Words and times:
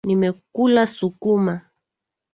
Nimekula 0.07 0.83
sukuma. 0.95 1.55